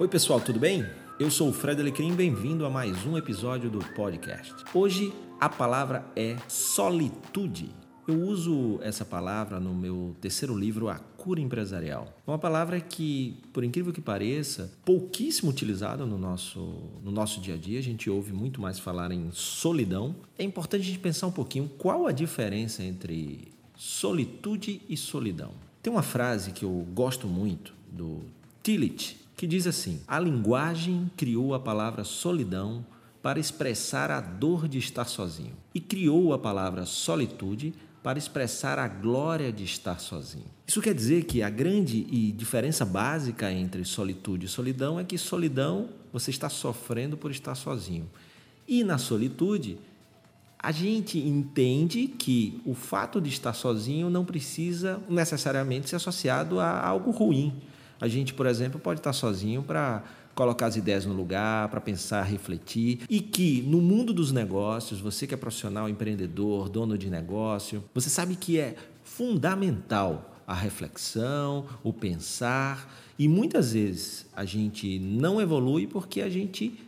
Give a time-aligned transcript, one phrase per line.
[0.00, 0.86] Oi, pessoal, tudo bem?
[1.18, 4.54] Eu sou o Fred Alecrim, bem-vindo a mais um episódio do podcast.
[4.72, 7.68] Hoje a palavra é solitude.
[8.06, 12.16] Eu uso essa palavra no meu terceiro livro, A Cura Empresarial.
[12.24, 16.60] Uma palavra que, por incrível que pareça, pouquíssimo utilizada no nosso,
[17.02, 17.80] no nosso dia a dia.
[17.80, 20.14] A gente ouve muito mais falar em solidão.
[20.38, 25.50] É importante a gente pensar um pouquinho qual a diferença entre solitude e solidão.
[25.82, 28.20] Tem uma frase que eu gosto muito do
[28.62, 32.84] Tillich, que diz assim: A linguagem criou a palavra solidão
[33.22, 38.88] para expressar a dor de estar sozinho, e criou a palavra solitude para expressar a
[38.88, 40.46] glória de estar sozinho.
[40.66, 45.16] Isso quer dizer que a grande e diferença básica entre solitude e solidão é que
[45.16, 48.08] solidão você está sofrendo por estar sozinho.
[48.66, 49.78] E na solitude,
[50.58, 56.84] a gente entende que o fato de estar sozinho não precisa necessariamente ser associado a
[56.84, 57.52] algo ruim.
[58.00, 60.02] A gente, por exemplo, pode estar sozinho para
[60.34, 65.26] colocar as ideias no lugar, para pensar, refletir, e que no mundo dos negócios, você
[65.26, 71.92] que é profissional, empreendedor, dono de negócio, você sabe que é fundamental a reflexão, o
[71.92, 76.78] pensar, e muitas vezes a gente não evolui porque a gente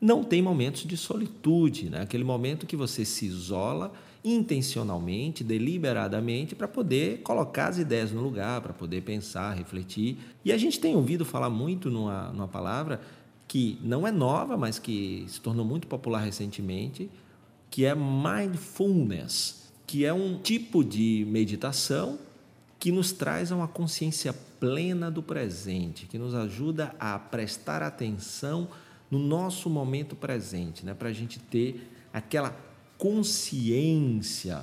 [0.00, 2.02] não tem momentos de solitude, né?
[2.02, 3.92] aquele momento que você se isola
[4.28, 10.18] intencionalmente, deliberadamente, para poder colocar as ideias no lugar, para poder pensar, refletir.
[10.44, 13.00] E a gente tem ouvido falar muito numa, numa palavra
[13.46, 17.10] que não é nova, mas que se tornou muito popular recentemente,
[17.70, 22.18] que é mindfulness, que é um tipo de meditação
[22.78, 28.68] que nos traz a uma consciência plena do presente, que nos ajuda a prestar atenção
[29.10, 30.92] no nosso momento presente, né?
[30.92, 32.67] para a gente ter aquela
[32.98, 34.60] consciência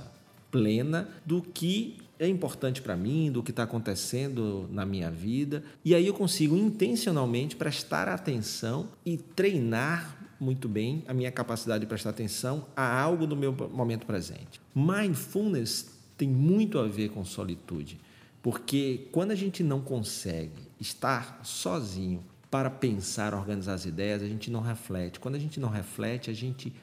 [0.51, 5.63] plena do que é importante para mim, do que está acontecendo na minha vida.
[5.83, 11.87] E aí eu consigo intencionalmente prestar atenção e treinar muito bem a minha capacidade de
[11.87, 14.61] prestar atenção a algo do meu momento presente.
[14.73, 17.99] Mindfulness tem muito a ver com solitude,
[18.41, 24.49] porque quando a gente não consegue estar sozinho para pensar, organizar as ideias, a gente
[24.49, 25.19] não reflete.
[25.19, 26.73] Quando a gente não reflete, a gente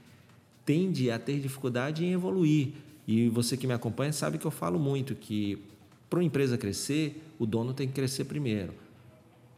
[0.64, 2.72] tende a ter dificuldade em evoluir.
[3.06, 5.58] E você que me acompanha sabe que eu falo muito que
[6.08, 8.74] para uma empresa crescer, o dono tem que crescer primeiro.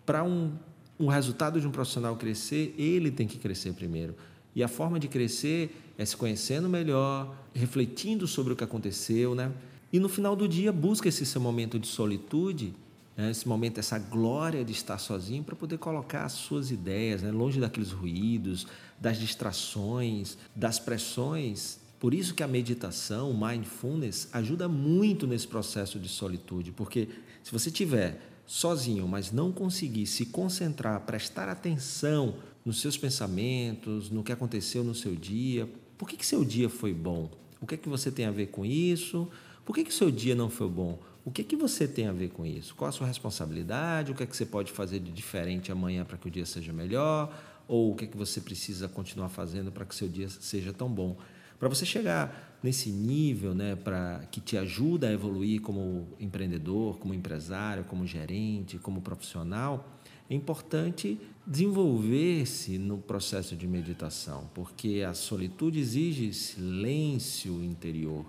[0.07, 0.53] Para um,
[0.99, 4.15] um resultado de um profissional crescer, ele tem que crescer primeiro.
[4.55, 9.51] E a forma de crescer é se conhecendo melhor, refletindo sobre o que aconteceu, né?
[9.93, 12.75] E no final do dia busca esse seu momento de solitude
[13.17, 17.31] né, esse momento, essa glória de estar sozinho para poder colocar as suas ideias, né,
[17.31, 18.67] longe daqueles ruídos,
[19.01, 21.79] das distrações, das pressões.
[21.99, 27.09] Por isso que a meditação, o mindfulness, ajuda muito nesse processo de solitude, porque
[27.43, 34.23] se você tiver sozinho, mas não conseguir se concentrar, prestar atenção nos seus pensamentos, no
[34.23, 37.31] que aconteceu no seu dia, por que, que seu dia foi bom?
[37.61, 39.29] O que é que você tem a ver com isso?
[39.65, 40.99] Por que, que seu dia não foi bom?
[41.25, 42.75] O que, que você tem a ver com isso?
[42.75, 44.13] Qual a sua responsabilidade?
[44.13, 46.73] O que é que você pode fazer de diferente amanhã para que o dia seja
[46.73, 47.35] melhor?
[47.67, 50.89] Ou o que é que você precisa continuar fazendo para que seu dia seja tão
[50.89, 51.17] bom?
[51.59, 57.15] Para você chegar nesse nível, né, para que te ajuda a evoluir como empreendedor, como
[57.15, 59.89] empresário, como gerente, como profissional,
[60.29, 68.27] é importante desenvolver-se no processo de meditação, porque a solitude exige silêncio interior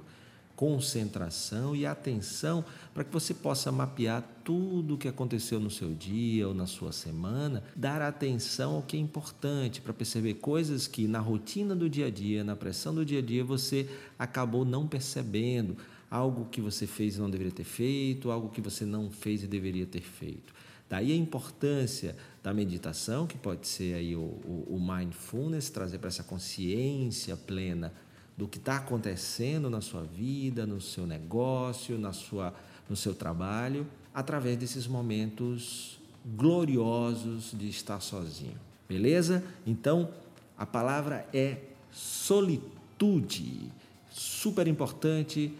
[0.56, 6.48] concentração e atenção para que você possa mapear tudo o que aconteceu no seu dia
[6.48, 11.20] ou na sua semana, dar atenção ao que é importante para perceber coisas que na
[11.20, 15.76] rotina do dia a dia, na pressão do dia a dia, você acabou não percebendo,
[16.10, 19.48] algo que você fez e não deveria ter feito, algo que você não fez e
[19.48, 20.54] deveria ter feito.
[20.88, 26.10] Daí a importância da meditação, que pode ser aí o, o, o mindfulness, trazer para
[26.10, 27.92] essa consciência plena
[28.38, 32.54] do que está acontecendo na sua vida, no seu negócio, na sua,
[32.90, 38.60] no seu trabalho, através desses momentos gloriosos de estar sozinho.
[38.88, 39.44] Beleza?
[39.66, 40.10] Então,
[40.58, 41.58] a palavra é
[41.92, 43.72] solitude.
[44.10, 45.54] Super importante,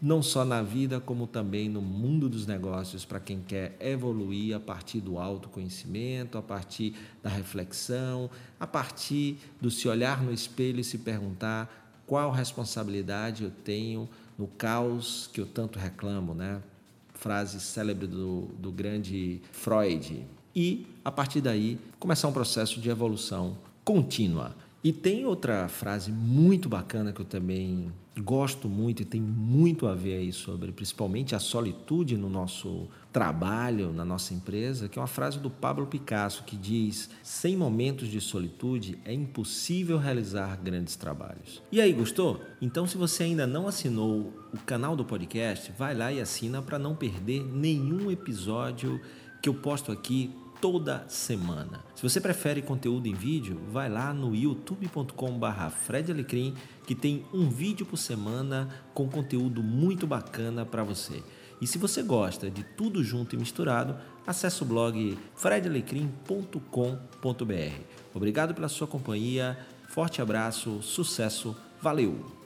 [0.00, 4.60] não só na vida, como também no mundo dos negócios, para quem quer evoluir a
[4.60, 8.28] partir do autoconhecimento, a partir da reflexão,
[8.58, 11.81] a partir do se olhar no espelho e se perguntar
[12.12, 14.06] qual responsabilidade eu tenho
[14.38, 16.60] no caos que eu tanto reclamo, né?
[17.14, 20.22] Frase célebre do, do grande Freud.
[20.54, 24.54] E, a partir daí, começar um processo de evolução contínua.
[24.84, 29.94] E tem outra frase muito bacana que eu também gosto muito e tem muito a
[29.94, 35.06] ver aí sobre, principalmente a solitude no nosso trabalho na nossa empresa, que é uma
[35.06, 41.62] frase do Pablo Picasso que diz: "Sem momentos de solitude é impossível realizar grandes trabalhos".
[41.70, 42.42] E aí, gostou?
[42.60, 46.78] Então, se você ainda não assinou o canal do podcast, vai lá e assina para
[46.78, 49.00] não perder nenhum episódio
[49.42, 51.84] que eu posto aqui toda semana.
[51.94, 56.54] Se você prefere conteúdo em vídeo, vai lá no youtube.com/fredalecrim
[56.86, 61.20] que tem um vídeo por semana com conteúdo muito bacana para você.
[61.62, 67.80] E se você gosta de tudo junto e misturado, acesse o blog fredalecrim.com.br.
[68.12, 69.56] Obrigado pela sua companhia,
[69.88, 72.41] forte abraço, sucesso, valeu!